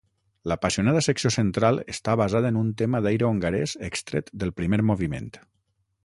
[0.51, 5.29] L'apassionada secció central està basada en un tema d'aire hongarès extret del primer moviment.